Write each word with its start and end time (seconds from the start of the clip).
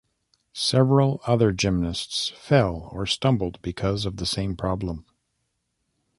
Several 0.55 1.21
other 1.27 1.51
gymnasts 1.51 2.29
fell 2.29 2.89
or 2.91 3.05
stumbled 3.05 3.61
because 3.61 4.03
of 4.03 4.17
the 4.17 4.25
same 4.25 4.55
problem. 4.55 5.05